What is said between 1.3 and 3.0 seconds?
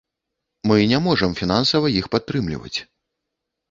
фінансава іх падтрымліваць.